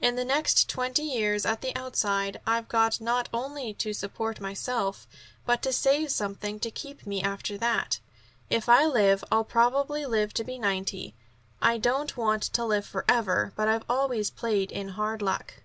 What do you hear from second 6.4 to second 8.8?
to keep me after that, if